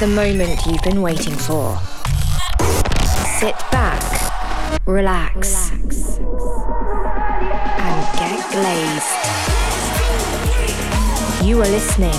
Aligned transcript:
the 0.00 0.06
moment 0.06 0.58
you've 0.64 0.82
been 0.82 1.02
waiting 1.02 1.34
for. 1.34 1.78
Sit 3.38 3.54
back, 3.70 4.02
relax, 4.86 5.70
and 5.70 5.88
get 8.18 8.40
glazed. 8.50 9.12
You 11.44 11.60
are 11.60 11.68
listening 11.68 12.18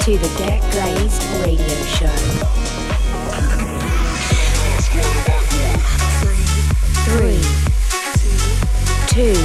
to 0.00 0.18
the 0.18 0.28
Get 0.38 0.60
Glazed 0.72 1.22
Radio 1.44 1.76
Show. 1.86 2.16
Three, 7.06 7.44
two, 9.06 9.38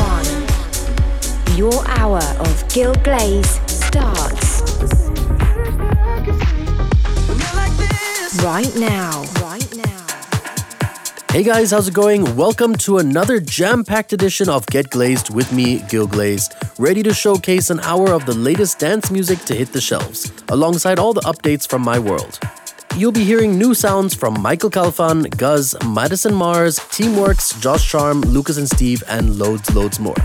one. 0.00 0.30
Your 1.58 1.86
hour 1.98 2.22
of 2.40 2.68
Gil 2.72 2.94
Glaze 3.04 3.60
starts 3.66 4.41
right 8.42 8.74
now. 8.76 9.24
Right 9.40 9.76
now. 9.76 10.06
Hey 11.30 11.44
guys, 11.44 11.70
how's 11.70 11.86
it 11.86 11.94
going? 11.94 12.34
Welcome 12.34 12.74
to 12.78 12.98
another 12.98 13.38
jam 13.38 13.84
packed 13.84 14.12
edition 14.12 14.48
of 14.48 14.66
Get 14.66 14.90
Glazed 14.90 15.32
with 15.32 15.52
me, 15.52 15.80
Gil 15.88 16.08
Glaze, 16.08 16.50
ready 16.76 17.04
to 17.04 17.14
showcase 17.14 17.70
an 17.70 17.78
hour 17.80 18.12
of 18.12 18.26
the 18.26 18.34
latest 18.34 18.80
dance 18.80 19.12
music 19.12 19.38
to 19.44 19.54
hit 19.54 19.72
the 19.72 19.80
shelves, 19.80 20.32
alongside 20.48 20.98
all 20.98 21.12
the 21.12 21.20
updates 21.20 21.68
from 21.68 21.82
my 21.82 22.00
world. 22.00 22.40
You'll 22.96 23.12
be 23.12 23.22
hearing 23.22 23.56
new 23.56 23.74
sounds 23.74 24.12
from 24.12 24.42
Michael 24.42 24.70
Calfan, 24.70 25.34
Guz, 25.36 25.76
Madison 25.86 26.34
Mars, 26.34 26.80
Teamworks, 26.80 27.58
Josh 27.60 27.88
Charm, 27.88 28.22
Lucas 28.22 28.58
and 28.58 28.68
Steve, 28.68 29.04
and 29.08 29.38
loads, 29.38 29.72
loads 29.72 30.00
more. 30.00 30.16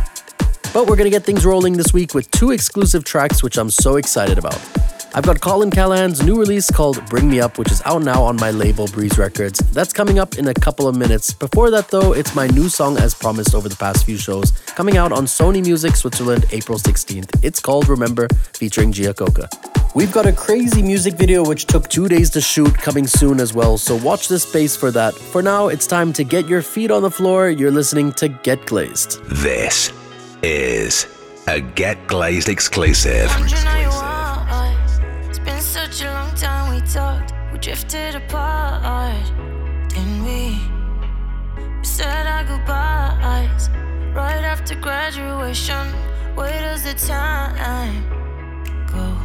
But 0.74 0.88
we're 0.88 0.96
gonna 0.96 1.12
get 1.12 1.24
things 1.24 1.46
rolling 1.46 1.78
this 1.78 1.94
week 1.94 2.16
with 2.16 2.32
two 2.32 2.50
exclusive 2.50 3.04
tracks, 3.04 3.44
which 3.44 3.58
I'm 3.58 3.70
so 3.70 3.98
excited 3.98 4.40
about. 4.40 4.60
I've 5.14 5.24
got 5.26 5.42
Colin 5.42 5.72
Callahan's 5.72 6.22
new 6.22 6.36
release 6.36 6.70
called 6.70 7.04
Bring 7.08 7.30
Me 7.30 7.40
Up, 7.40 7.58
which 7.58 7.72
is 7.72 7.82
out 7.86 8.04
now 8.04 8.24
on 8.24 8.36
my 8.36 8.52
label 8.52 8.88
Breeze 8.88 9.18
Records. 9.18 9.60
That's 9.72 9.94
coming 9.94 10.20
up 10.20 10.38
in 10.38 10.48
a 10.48 10.54
couple 10.54 10.88
of 10.88 10.96
minutes. 10.96 11.34
Before 11.34 11.72
that, 11.72 11.90
though, 11.90 12.14
it's 12.14 12.36
my 12.36 12.48
new 12.48 12.70
song 12.70 12.98
as 12.98 13.16
promised 13.16 13.56
over 13.56 13.70
the 13.70 13.76
past 13.76 14.06
few 14.06 14.18
shows, 14.18 14.52
coming 14.76 14.98
out 14.98 15.12
on 15.12 15.26
Sony 15.26 15.64
Music 15.64 15.96
Switzerland 15.96 16.46
April 16.52 16.78
16th. 16.78 17.44
It's 17.44 17.60
called 17.60 17.88
Remember, 17.90 18.28
featuring 18.54 18.92
Giacoca. 18.92 19.50
We've 19.96 20.12
got 20.12 20.26
a 20.28 20.34
crazy 20.34 20.84
music 20.84 21.16
video 21.16 21.44
which 21.44 21.66
took 21.66 21.88
two 21.90 22.08
days 22.08 22.30
to 22.32 22.42
shoot 22.42 22.74
coming 22.76 23.08
soon 23.08 23.40
as 23.40 23.54
well, 23.54 23.78
so 23.78 23.96
watch 23.96 24.28
this 24.28 24.44
space 24.44 24.76
for 24.76 24.92
that. 24.92 25.16
For 25.16 25.42
now, 25.42 25.70
it's 25.70 25.88
time 25.88 26.14
to 26.14 26.24
get 26.24 26.48
your 26.48 26.62
feet 26.62 26.92
on 26.92 27.02
the 27.02 27.12
floor. 27.12 27.50
You're 27.50 27.72
listening 27.72 28.12
to 28.14 28.28
Get 28.28 28.66
Glazed. 28.68 29.24
This 29.26 29.92
is 30.44 31.08
a 31.48 31.62
Get 31.62 32.06
Glazed 32.08 32.50
exclusive. 32.50 33.32
Drifted 37.60 38.16
apart, 38.16 39.24
didn't 39.90 40.24
we? 40.24 40.60
We 41.80 41.84
said 41.84 42.28
our 42.28 42.44
goodbyes 42.44 43.70
right 44.14 44.44
after 44.44 44.76
graduation. 44.76 45.88
Where 46.36 46.62
does 46.62 46.84
the 46.84 46.94
time 46.94 48.04
go? 48.86 49.18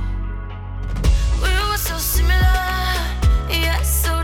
We 1.42 1.50
were 1.70 1.76
so 1.76 1.98
similar, 1.98 2.96
yet 3.50 3.82
so 3.82 4.21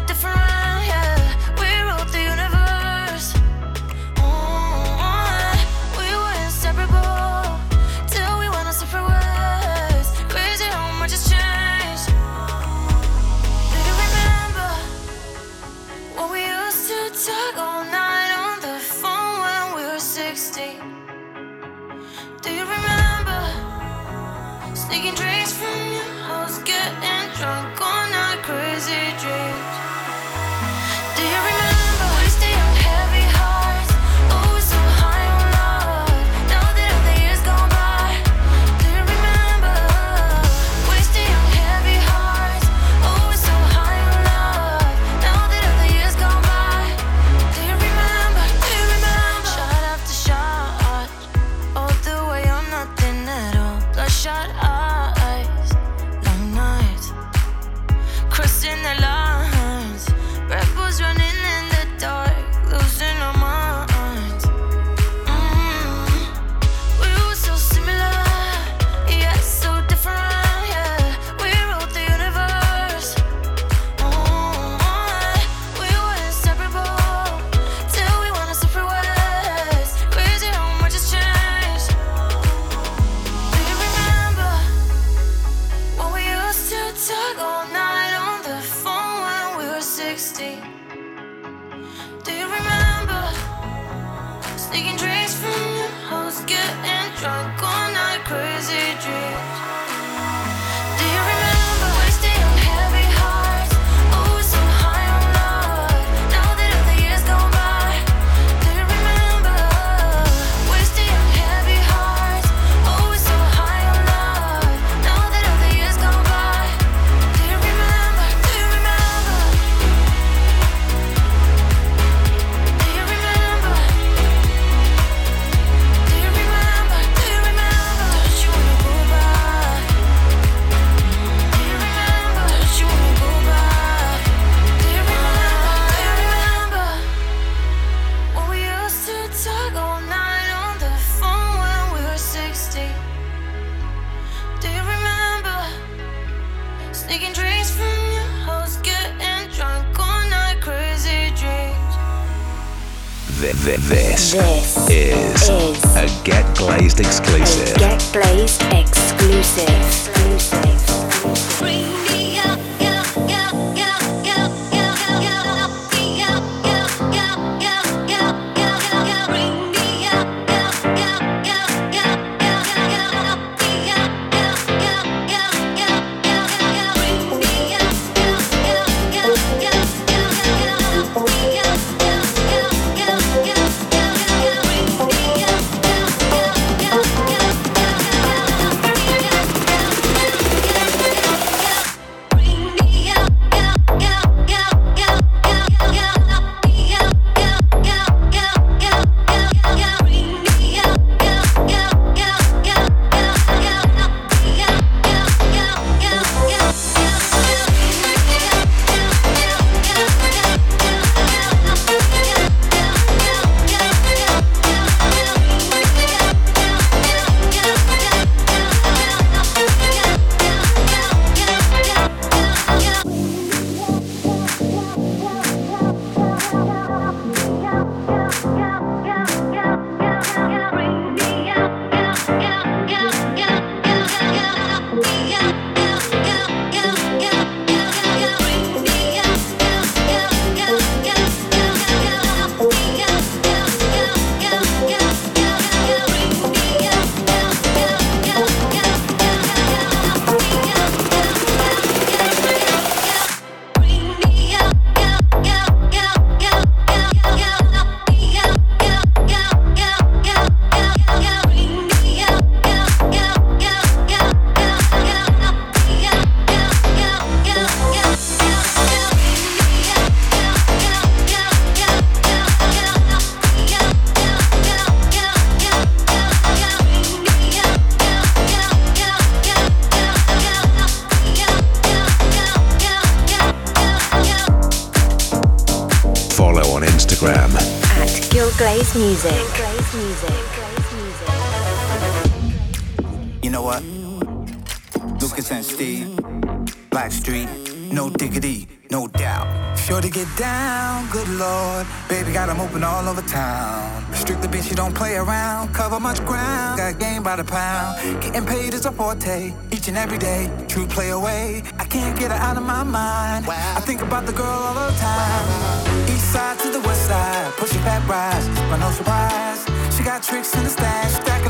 each 309.73 309.88
and 309.88 309.97
every 309.97 310.18
day. 310.18 310.50
True 310.68 310.87
play 310.87 311.11
away, 311.11 311.62
I 311.78 311.85
can't 311.85 312.18
get 312.18 312.30
her 312.30 312.37
out 312.37 312.56
of 312.56 312.62
my 312.62 312.82
mind. 312.82 313.47
Wow. 313.47 313.75
I 313.76 313.80
think 313.80 314.02
about 314.02 314.26
the 314.26 314.32
girl 314.32 314.47
all 314.47 314.75
the 314.75 314.97
time. 314.99 315.44
Wow. 315.49 316.06
East 316.12 316.32
side 316.32 316.59
to 316.61 316.70
the 316.70 316.80
west 316.80 317.06
side, 317.06 317.52
push 317.56 317.75
it 317.75 317.85
back, 317.85 318.06
rise, 318.09 318.47
but 318.70 318.78
no 318.78 318.90
surprise. 318.90 319.64
She 319.97 320.02
got 320.04 320.23
tricks 320.23 320.54
in 320.54 320.64
the 320.64 320.70
stash, 320.70 321.12
stack 321.12 321.44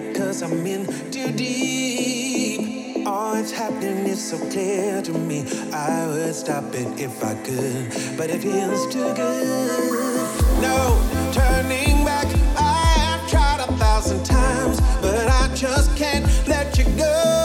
because 0.00 0.42
I'm 0.42 0.66
in 0.66 0.86
too 1.10 1.32
deep. 1.32 3.06
All 3.06 3.34
it's 3.34 3.52
happening 3.52 4.06
is 4.06 4.22
so 4.30 4.38
clear 4.50 5.00
to 5.02 5.12
me. 5.12 5.44
I 5.72 6.06
would 6.06 6.34
stop 6.34 6.74
it 6.74 7.00
if 7.00 7.22
I 7.22 7.34
could, 7.44 8.16
but 8.16 8.30
it 8.30 8.42
feels 8.42 8.92
too 8.92 9.14
good. 9.14 10.26
No 10.60 11.00
turning 11.32 12.04
back. 12.04 12.26
I 12.56 12.84
have 12.98 13.30
tried 13.30 13.60
a 13.60 13.72
thousand 13.76 14.24
times, 14.24 14.80
but 15.00 15.28
I 15.28 15.54
just 15.54 15.96
can't 15.96 16.26
let 16.48 16.76
you 16.78 16.84
go. 16.96 17.35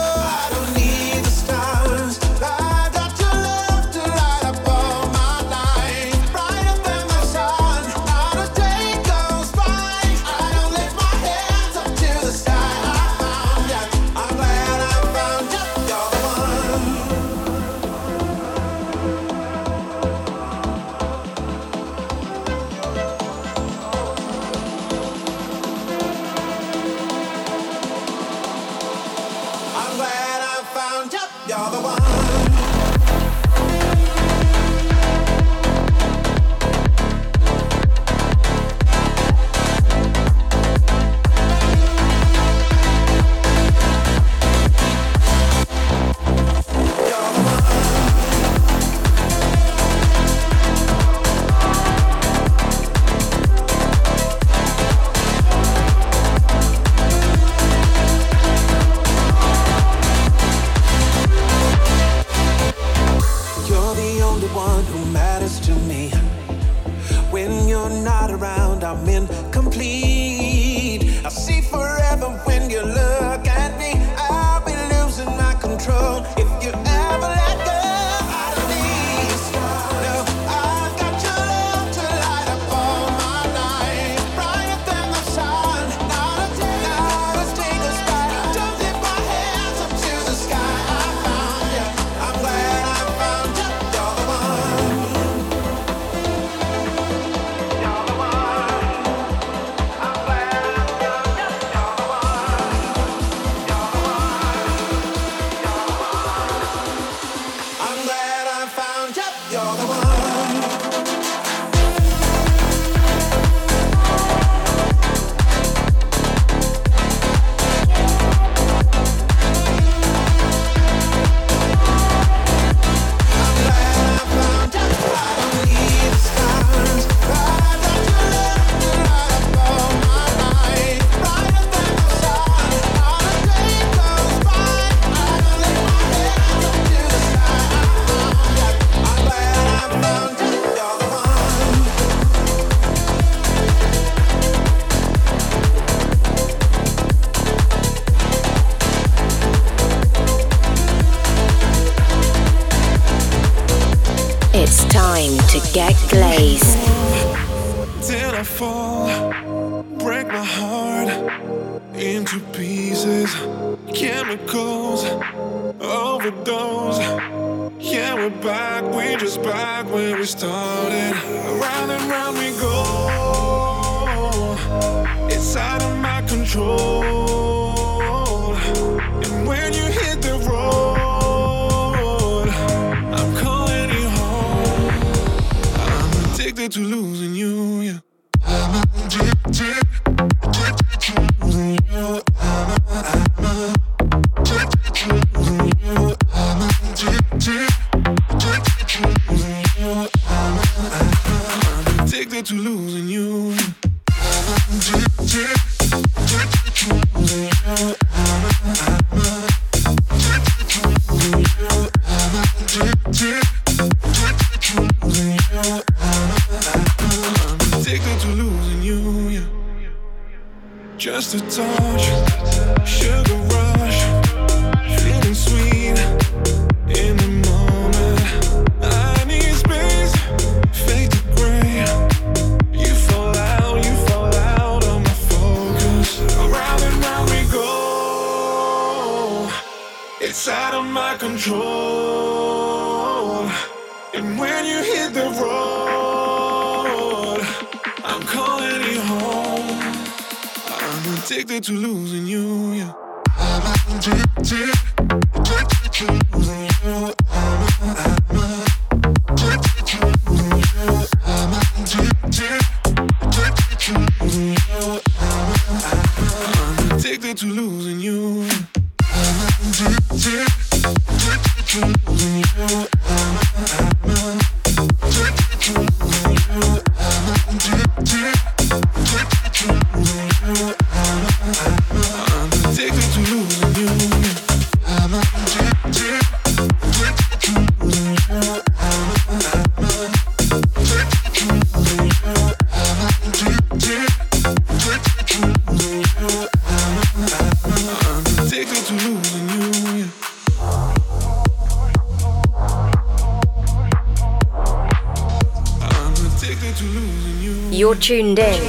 tuned 308.02 308.38
in 308.40 308.60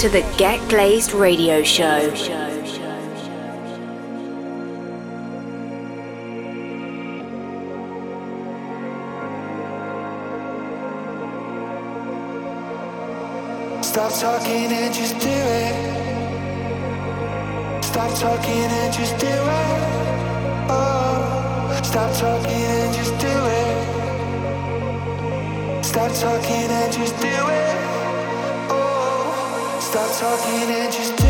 to 0.00 0.08
the 0.08 0.22
Get 0.36 0.58
Glazed 0.68 1.12
Radio 1.12 1.62
Show. 1.62 2.12
Stop 13.82 14.12
talking 14.18 14.72
and 14.72 14.92
just 14.92 15.16
do 15.20 15.28
it. 15.28 15.74
Stop 17.84 18.18
talking 18.18 18.52
and 18.52 18.92
just 18.92 19.16
do 19.18 19.28
it. 19.28 19.82
Oh, 20.68 21.80
stop 21.84 22.12
talking 22.16 22.50
and 22.50 22.92
just 22.96 23.16
do 23.20 23.28
it. 23.28 23.84
Stop 25.84 26.12
talking 26.14 26.68
and 26.68 26.92
just 26.92 27.16
do 27.20 27.28
it 27.28 27.81
stop 29.92 30.10
talking 30.16 30.70
and 30.70 30.90
just 30.90 31.16
do 31.18 31.26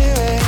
it. 0.00 0.45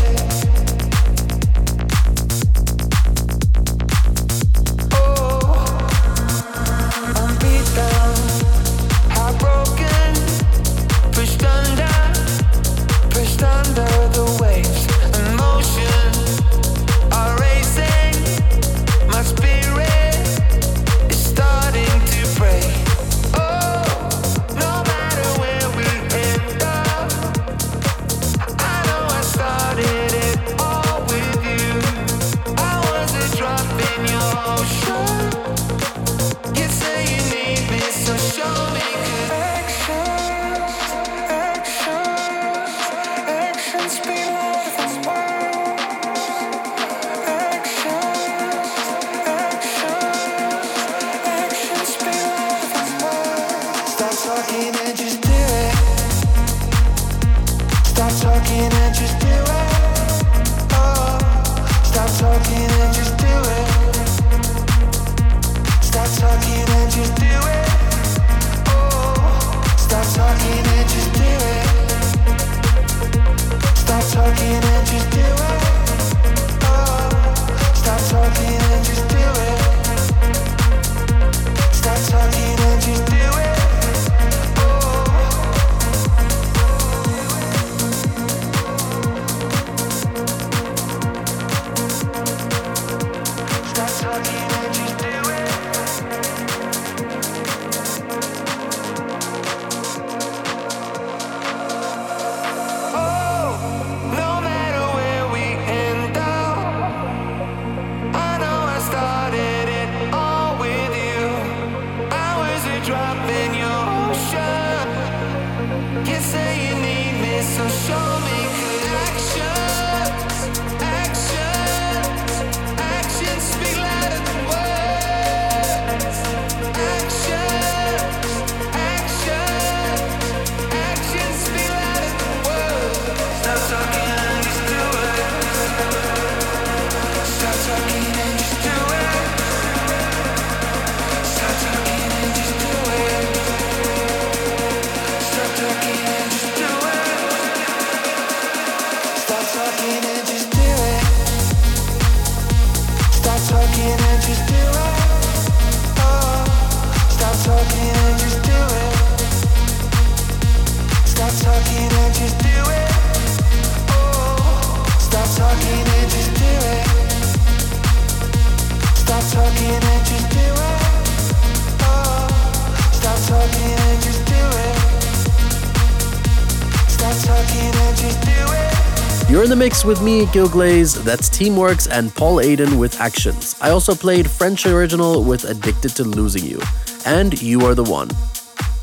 Mix 179.68 179.84
with 179.84 180.00
me, 180.00 180.24
Gil 180.32 180.48
Glaze, 180.48 180.94
that's 181.04 181.28
Teamworks 181.28 181.86
and 181.90 182.14
Paul 182.14 182.36
Aiden 182.36 182.78
with 182.78 182.98
Actions. 183.02 183.54
I 183.60 183.68
also 183.68 183.94
played 183.94 184.26
French 184.30 184.64
Original 184.64 185.22
with 185.22 185.44
Addicted 185.44 185.90
to 185.96 186.04
Losing 186.04 186.42
You, 186.42 186.58
and 187.04 187.38
You 187.42 187.60
Are 187.66 187.74
the 187.74 187.84
One. 187.84 188.08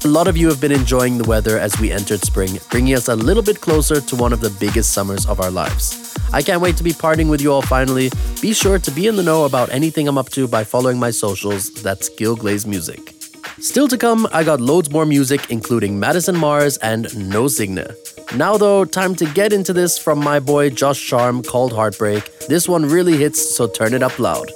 A 0.04 0.08
lot 0.08 0.28
of 0.28 0.38
you 0.38 0.48
have 0.48 0.62
been 0.62 0.72
enjoying 0.72 1.18
the 1.18 1.28
weather 1.28 1.58
as 1.58 1.80
we 1.80 1.92
entered 1.92 2.20
spring, 2.22 2.60
bringing 2.70 2.94
us 2.94 3.08
a 3.08 3.16
little 3.16 3.42
bit 3.42 3.62
closer 3.62 4.00
to 4.00 4.16
one 4.16 4.32
of 4.32 4.42
the 4.42 4.56
biggest 4.60 4.94
summers 4.94 5.26
of 5.26 5.40
our 5.40 5.50
lives. 5.50 6.16
I 6.32 6.44
can't 6.44 6.62
wait 6.62 6.78
to 6.78 6.84
be 6.84 6.94
parting 6.94 7.30
with 7.30 7.42
you 7.42 7.52
all 7.52 7.64
finally. 7.64 8.12
Be 8.40 8.54
sure 8.54 8.78
to 8.78 8.92
be 8.92 9.08
in 9.08 9.16
the 9.16 9.24
know 9.24 9.46
about 9.46 9.72
anything 9.72 10.08
I'm 10.08 10.20
up 10.20 10.30
to 10.38 10.48
by 10.48 10.64
following 10.64 11.00
my 11.00 11.10
socials, 11.10 11.72
that's 11.82 12.10
Gil 12.10 12.36
Glaze 12.36 12.68
Music. 12.68 13.16
Still 13.60 13.88
to 13.88 13.98
come, 13.98 14.28
I 14.32 14.44
got 14.44 14.62
loads 14.62 14.92
more 14.92 15.08
music, 15.08 15.50
including 15.50 16.00
Madison 16.00 16.38
Mars 16.38 16.78
and 16.78 17.08
No 17.28 17.48
Signa. 17.48 17.88
Now, 18.34 18.58
though, 18.58 18.86
time 18.86 19.16
to 19.16 19.26
get 19.26 19.54
into 19.54 19.72
this 19.72 19.98
from 19.98 20.20
my 20.20 20.40
boy 20.40 20.70
Josh 20.70 21.06
Charm 21.06 21.44
called 21.44 21.74
Heartbreak. 21.74 22.48
This 22.48 22.68
one 22.68 22.86
really 22.86 23.18
hits, 23.18 23.56
so 23.56 23.68
turn 23.68 23.94
it 23.94 24.04
up 24.04 24.20
loud. 24.20 24.52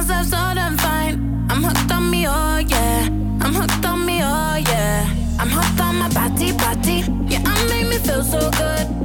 myself 0.00 0.26
so 0.26 0.54
damn 0.54 0.76
fine. 0.78 1.46
I'm 1.50 1.62
hooked 1.62 1.92
on 1.92 2.10
me, 2.10 2.26
oh 2.26 2.58
yeah. 2.58 3.06
I'm 3.42 3.54
hooked 3.54 3.84
on 3.84 4.06
me, 4.06 4.20
oh 4.22 4.56
yeah. 4.56 5.06
I'm 5.38 5.50
hooked 5.50 5.80
on 5.80 5.96
my 5.96 6.08
body, 6.08 6.52
body. 6.52 7.04
Yeah, 7.28 7.42
I 7.44 7.66
make 7.68 7.86
me 7.88 7.98
feel 7.98 8.22
so 8.22 8.50
good. 8.50 8.99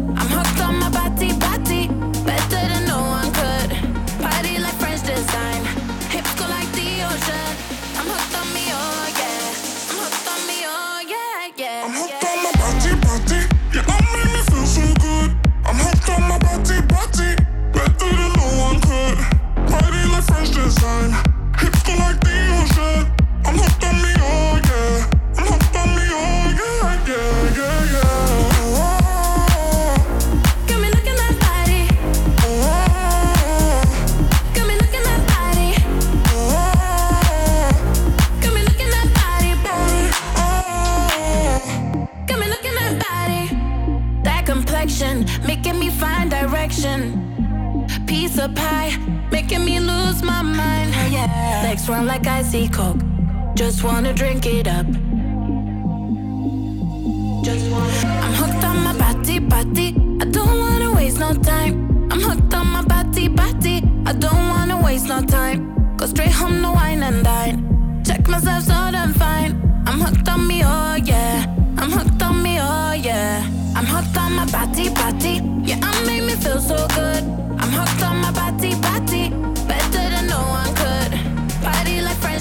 Run 51.88 52.08
like 52.08 52.26
icy 52.26 52.68
coke. 52.68 52.98
Just 53.54 53.84
wanna 53.84 54.12
drink 54.12 54.48
it 54.48 54.68
up. 54.68 54.88
Just 57.44 57.70
wanna. 57.72 57.94
I'm 58.24 58.34
hooked 58.34 58.64
on 58.64 58.84
my 58.84 58.98
body, 58.98 59.38
body. 59.38 59.96
I 60.20 60.26
don't 60.26 60.58
wanna 60.60 60.94
waste 60.96 61.20
no 61.20 61.34
time. 61.34 62.10
I'm 62.12 62.20
hooked 62.22 62.54
on 62.56 62.68
my 62.68 62.82
body, 62.82 63.28
body. 63.28 63.84
I 64.08 64.14
don't 64.14 64.50
wanna 64.50 64.82
waste 64.82 65.08
no 65.08 65.22
time. 65.22 65.96
Go 65.98 66.08
straight 66.08 66.32
home 66.32 66.64
to 66.64 66.72
wine 66.72 67.04
and 67.04 67.24
dine. 67.24 68.02
Check 68.04 68.28
myself 68.28 68.64
so 68.64 68.74
I'm 68.74 69.14
fine. 69.14 69.52
I'm 69.86 70.00
hooked 70.02 70.28
on 70.28 70.48
me, 70.48 70.64
oh 70.66 70.96
yeah. 70.96 71.46
I'm 71.78 71.92
hooked 71.92 72.22
on 72.24 72.42
me, 72.42 72.58
oh 72.60 72.94
yeah. 72.94 73.48
I'm 73.76 73.86
hooked 73.86 74.18
on 74.18 74.34
my 74.34 74.46
body, 74.52 74.90
body. 74.90 75.42
Yeah, 75.64 75.80
I 75.84 76.04
made 76.06 76.22
me 76.22 76.34
feel 76.34 76.60
so 76.60 76.88
good. 76.96 77.24
I'm 77.62 77.72
hooked 77.72 78.02
on 78.04 78.18
my 78.22 78.32
body, 78.32 78.74
body 78.82 79.55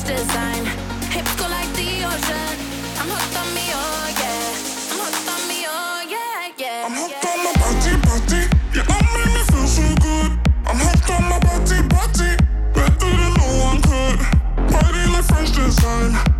design. 0.06 0.64
Hips 1.10 1.34
go 1.36 1.48
like 1.48 1.70
the 1.74 2.04
ocean. 2.04 2.56
I'm 3.00 3.08
hooked 3.08 3.36
on 3.36 3.48
me, 3.54 3.66
oh 3.72 4.06
yeah. 4.20 4.92
I'm 4.92 4.98
hooked 5.00 5.28
on 5.32 5.42
me, 5.48 5.64
oh 5.66 6.04
yeah, 6.08 6.52
yeah. 6.58 6.86
I'm 6.86 6.92
hooked 6.92 7.24
on 7.24 7.38
my 7.44 7.52
body, 7.62 7.94
body. 8.04 8.42
Yeah, 8.74 8.84
I 8.88 9.00
make 9.14 9.32
me 9.32 9.42
feel 9.48 9.66
so 9.66 9.86
good. 10.04 10.30
I'm 10.66 10.76
hooked 10.76 11.10
on 11.10 11.22
my 11.28 11.38
body, 11.40 11.80
body. 11.88 12.30
Better 12.74 13.10
than 13.16 13.32
no 13.40 13.48
one 13.64 13.80
could. 13.82 14.18
Body 14.72 15.04
like 15.12 15.24
French 15.24 15.52
design. 15.52 16.33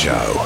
Show. 0.00 0.39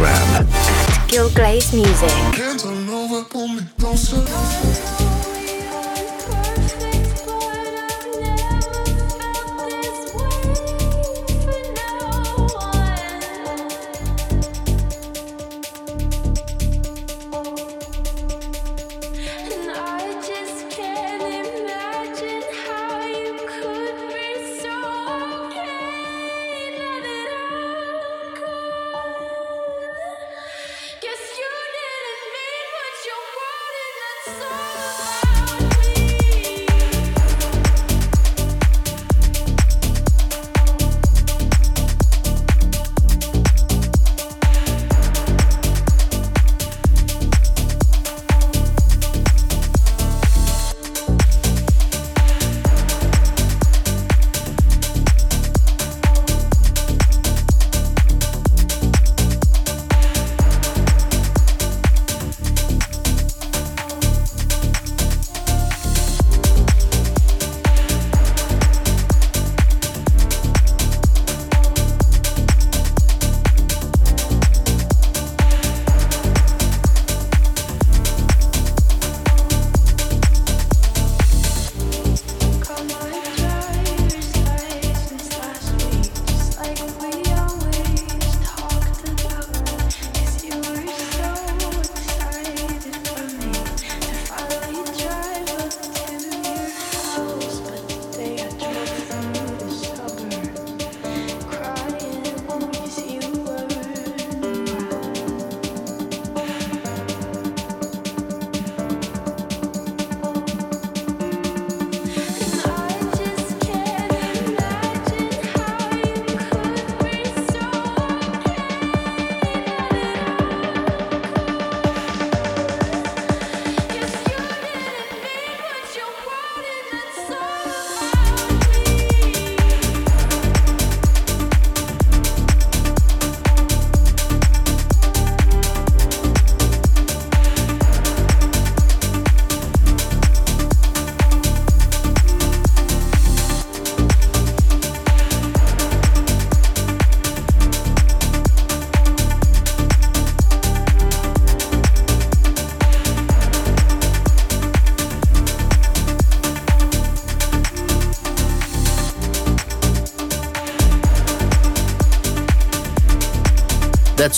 Instagram 0.00 0.40
at 0.40 1.08
Gil 1.08 1.28
Glaze 1.30 1.72
Music. 1.72 2.10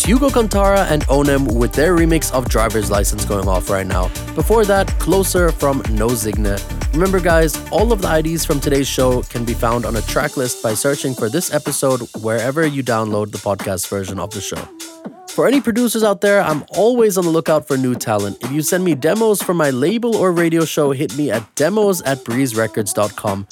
That's 0.03 0.11
Hugo 0.11 0.31
Cantarra 0.31 0.91
and 0.91 1.07
Onem 1.07 1.55
with 1.55 1.75
their 1.75 1.97
remix 1.97 2.33
of 2.33 2.49
Driver's 2.49 2.91
License 2.91 3.25
going 3.25 3.47
off 3.47 3.71
right 3.71 3.87
now. 3.87 4.09
Before 4.35 4.65
that, 4.65 4.89
Closer 4.99 5.53
from 5.53 5.79
No 5.91 6.09
Zigne. 6.09 6.59
Remember, 6.93 7.21
guys, 7.21 7.57
all 7.71 7.93
of 7.93 8.03
the 8.03 8.13
IDs 8.13 8.45
from 8.45 8.59
today's 8.59 8.89
show 8.89 9.23
can 9.23 9.45
be 9.45 9.55
found 9.55 9.87
on 9.87 9.95
a 9.95 10.03
track 10.03 10.37
list 10.37 10.61
by 10.61 10.75
searching 10.75 11.15
for 11.15 11.29
this 11.29 11.55
episode 11.55 12.01
wherever 12.21 12.67
you 12.67 12.83
download 12.83 13.31
the 13.31 13.39
podcast 13.39 13.89
version 13.89 14.19
of 14.19 14.31
the 14.31 14.41
show. 14.41 14.69
For 15.31 15.47
any 15.47 15.61
producers 15.61 16.03
out 16.03 16.21
there, 16.21 16.43
I'm 16.43 16.65
always 16.71 17.17
on 17.17 17.25
the 17.25 17.31
lookout 17.31 17.69
for 17.69 17.77
new 17.77 17.95
talent. 17.95 18.39
If 18.43 18.51
you 18.51 18.63
send 18.63 18.85
me 18.85 18.97
demos 18.97 19.41
for 19.41 19.55
my 19.55 19.71
label 19.71 20.17
or 20.17 20.33
radio 20.33 20.65
show, 20.65 20.91
hit 20.91 21.17
me 21.17 21.31
at 21.31 21.55
demos 21.55 22.03
at 22.03 22.19
breezerecords.com. 22.25 23.47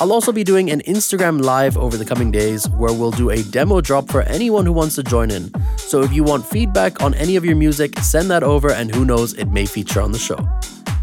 I'll 0.00 0.14
also 0.14 0.32
be 0.32 0.44
doing 0.44 0.70
an 0.70 0.80
Instagram 0.86 1.42
live 1.42 1.76
over 1.76 1.98
the 1.98 2.06
coming 2.06 2.30
days 2.30 2.66
where 2.70 2.90
we'll 2.90 3.10
do 3.10 3.28
a 3.28 3.42
demo 3.42 3.82
drop 3.82 4.08
for 4.10 4.22
anyone 4.22 4.64
who 4.64 4.72
wants 4.72 4.94
to 4.94 5.02
join 5.02 5.30
in. 5.30 5.52
So 5.76 6.00
if 6.00 6.10
you 6.10 6.24
want 6.24 6.46
feedback 6.46 7.02
on 7.02 7.12
any 7.14 7.36
of 7.36 7.44
your 7.44 7.54
music, 7.54 7.98
send 7.98 8.30
that 8.30 8.42
over 8.42 8.72
and 8.72 8.94
who 8.94 9.04
knows, 9.04 9.34
it 9.34 9.52
may 9.52 9.66
feature 9.66 10.00
on 10.00 10.12
the 10.12 10.18
show. 10.18 10.38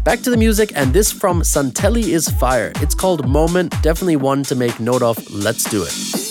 Back 0.02 0.20
to 0.22 0.30
the 0.30 0.36
music, 0.36 0.72
and 0.74 0.92
this 0.92 1.12
from 1.12 1.42
Santelli 1.42 2.08
is 2.08 2.28
Fire. 2.28 2.72
It's 2.76 2.94
called 2.94 3.28
Moment, 3.28 3.70
definitely 3.82 4.16
one 4.16 4.42
to 4.44 4.56
make 4.56 4.80
note 4.80 5.02
of. 5.02 5.18
Let's 5.30 5.62
do 5.70 5.84
it. 5.84 6.27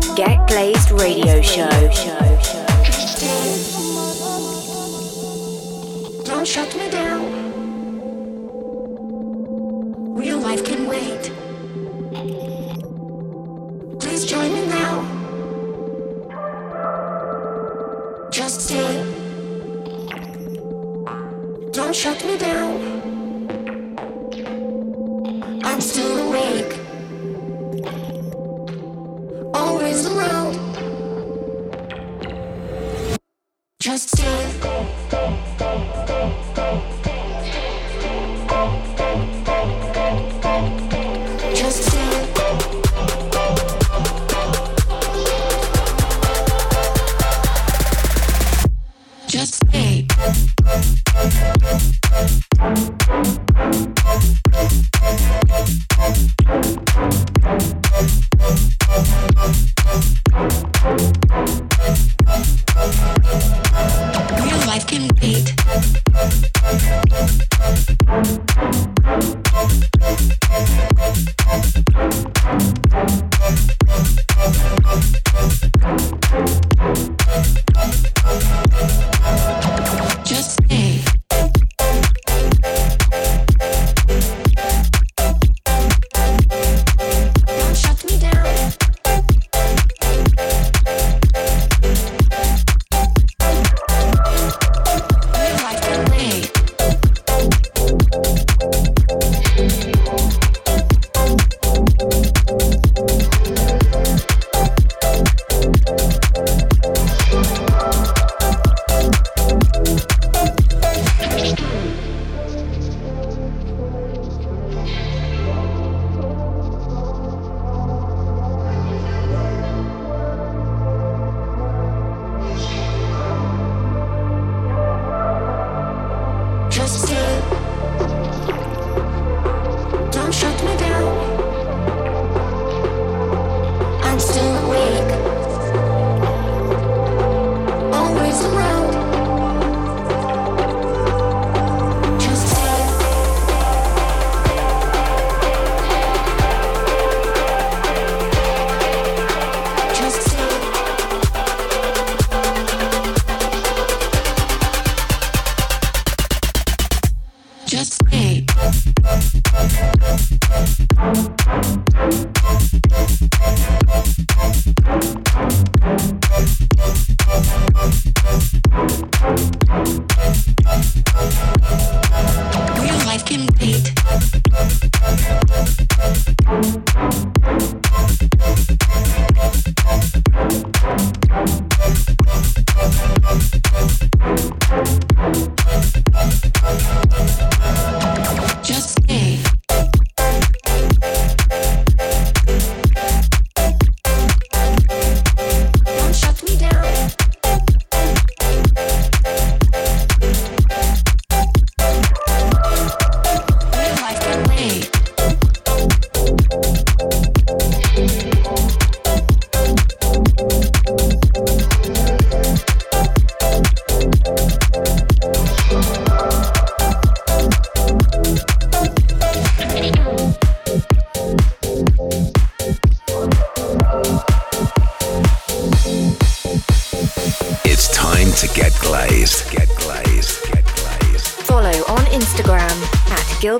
The 0.00 0.14
Get 0.14 0.46
Glazed 0.48 0.90
radio 0.90 1.40
show. 1.40 2.05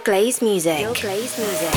Glaze 0.07 0.41
Music. 0.41 0.79
Gil 0.79 0.95
Glaze 0.95 1.37
Music. 1.37 1.76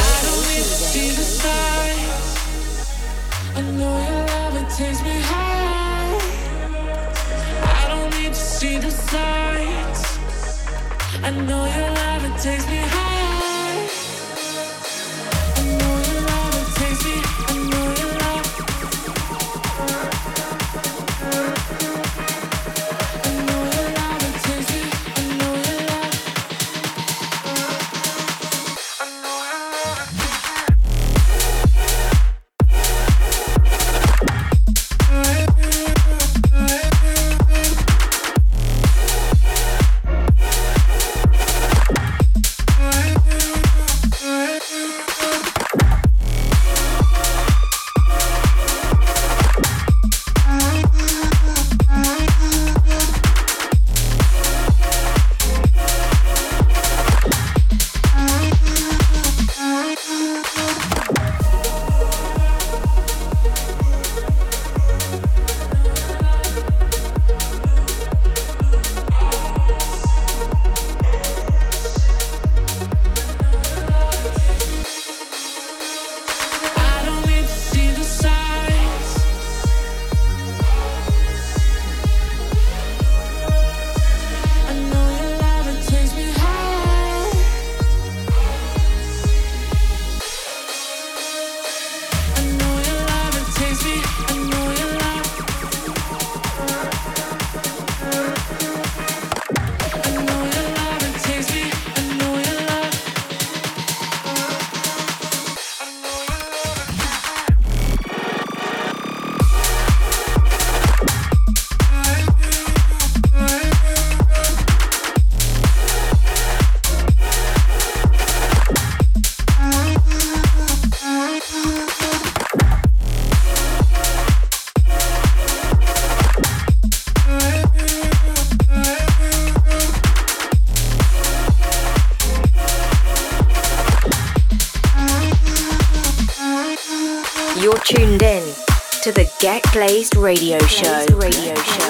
Radio 140.29 140.59
Show. 140.67 141.05
Radio 141.15 141.55
Show. 141.55 141.89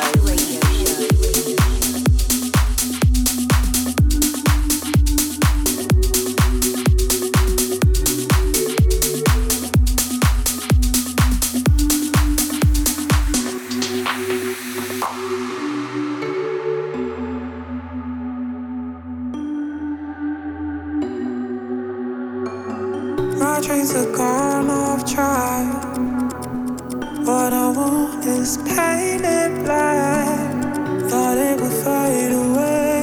My 23.37 23.59
dreams 23.59 23.93
are 23.95 24.09
gone 24.15 24.69
off 24.69 25.03
track 25.05 26.08
what 27.29 27.53
I 27.53 27.69
want 27.69 28.25
is 28.25 28.57
pain 28.57 29.23
and 29.23 29.63
black. 29.63 30.63
Thought 31.09 31.37
it 31.37 31.61
would 31.61 31.77
fade 31.85 32.33
away. 32.43 33.01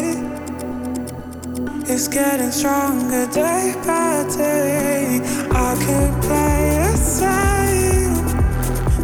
It's 1.87 2.09
getting 2.09 2.51
stronger 2.51 3.27
day 3.31 3.75
by 3.87 4.27
day. 4.37 5.21
I 5.53 5.71
could 5.85 6.13
play 6.27 6.63
it 6.91 6.99
safe, 6.99 8.27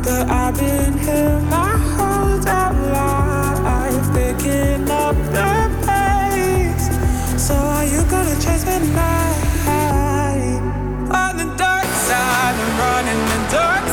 but 0.03 0.29
I've 0.29 0.59
been 0.59 0.99
here 0.99 1.39
my 1.57 1.77
whole 1.95 2.41
damn 2.41 2.77
life, 2.99 4.07
picking 4.17 4.91
up 4.91 5.17
the 5.37 5.53
pace. 5.87 6.87
So 7.47 7.55
are 7.55 7.87
you 7.95 8.03
gonna 8.11 8.37
chase 8.45 8.65
me 8.67 8.77
now? 8.93 9.21
On 11.21 11.33
the 11.37 11.49
dark 11.57 11.91
side, 12.09 12.57
I'm 12.65 12.73
running 12.83 13.23
the 13.33 13.41
dark 13.53 13.85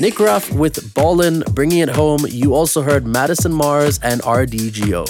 Nick 0.00 0.18
Ruff 0.18 0.50
with 0.50 0.94
Ballin', 0.94 1.44
bringing 1.52 1.80
it 1.80 1.90
home. 1.90 2.24
You 2.26 2.54
also 2.54 2.80
heard 2.80 3.06
Madison 3.06 3.52
Mars 3.52 4.00
and 4.02 4.22
RDGO. 4.22 5.04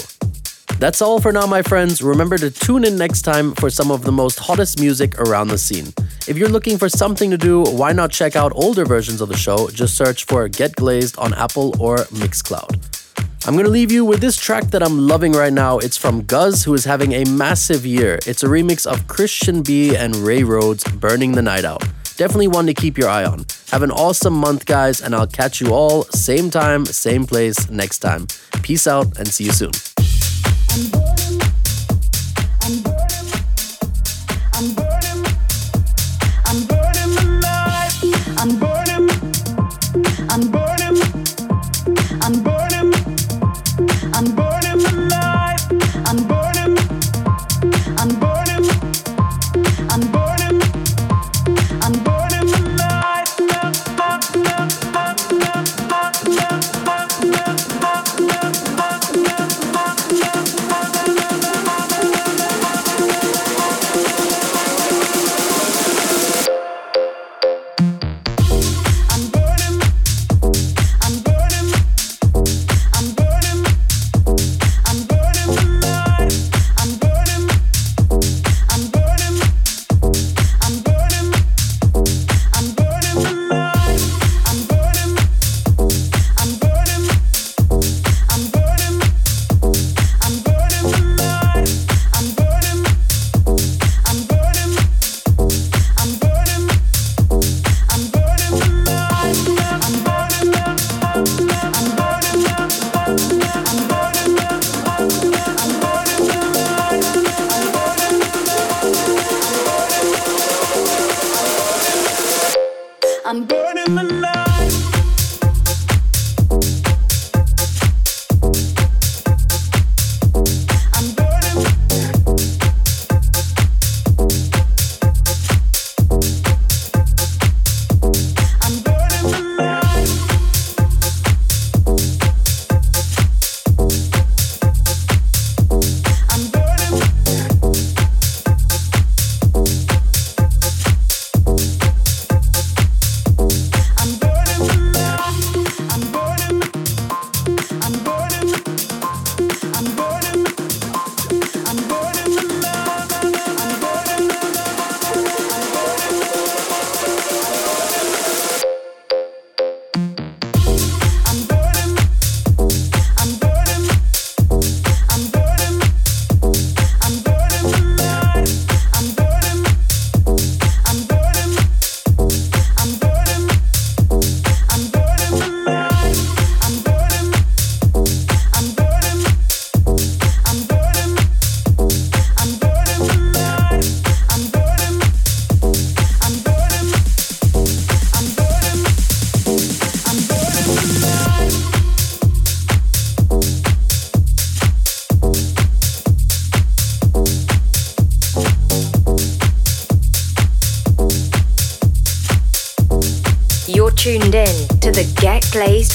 That's 0.79 1.01
all 1.01 1.21
for 1.21 1.31
now, 1.31 1.45
my 1.45 1.61
friends. 1.61 2.01
Remember 2.01 2.37
to 2.37 2.51
tune 2.51 2.83
in 2.83 2.97
next 2.97 3.21
time 3.21 3.53
for 3.53 3.69
some 3.69 3.89
of 3.89 4.01
the 4.01 4.11
most 4.11 4.37
hottest 4.37 4.81
music 4.81 5.17
around 5.17 5.47
the 5.47 5.57
scene. 5.57 5.93
If 6.27 6.37
you're 6.37 6.49
looking 6.49 6.77
for 6.77 6.89
something 6.89 7.31
to 7.31 7.37
do, 7.37 7.63
why 7.63 7.93
not 7.93 8.11
check 8.11 8.35
out 8.35 8.51
older 8.53 8.83
versions 8.83 9.21
of 9.21 9.29
the 9.29 9.37
show? 9.37 9.69
Just 9.69 9.95
search 9.95 10.25
for 10.25 10.49
Get 10.49 10.75
Glazed 10.75 11.17
on 11.17 11.33
Apple 11.35 11.73
or 11.81 11.99
Mixcloud. 12.11 13.47
I'm 13.47 13.55
gonna 13.55 13.69
leave 13.69 13.93
you 13.93 14.03
with 14.03 14.19
this 14.19 14.35
track 14.35 14.65
that 14.71 14.83
I'm 14.83 15.07
loving 15.07 15.31
right 15.31 15.53
now. 15.53 15.77
It's 15.77 15.95
from 15.95 16.25
Guz, 16.25 16.65
who 16.65 16.73
is 16.73 16.83
having 16.83 17.13
a 17.13 17.23
massive 17.23 17.85
year. 17.85 18.19
It's 18.27 18.43
a 18.43 18.47
remix 18.47 18.85
of 18.85 19.07
Christian 19.07 19.61
B 19.61 19.95
and 19.95 20.17
Ray 20.17 20.43
Rhodes, 20.43 20.83
Burning 20.83 21.31
the 21.31 21.41
Night 21.41 21.63
Out. 21.63 21.81
Definitely 22.21 22.49
one 22.49 22.67
to 22.67 22.75
keep 22.75 22.99
your 22.99 23.09
eye 23.09 23.25
on. 23.25 23.47
Have 23.71 23.81
an 23.81 23.89
awesome 23.89 24.35
month, 24.35 24.67
guys, 24.67 25.01
and 25.01 25.15
I'll 25.15 25.25
catch 25.25 25.59
you 25.59 25.73
all 25.73 26.03
same 26.03 26.51
time, 26.51 26.85
same 26.85 27.25
place 27.25 27.67
next 27.71 27.97
time. 27.97 28.27
Peace 28.61 28.85
out 28.85 29.17
and 29.17 29.27
see 29.27 29.45
you 29.45 29.51
soon. 29.51 29.71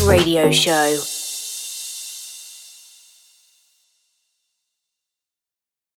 Radio 0.06 0.52
Show. 0.52 1.05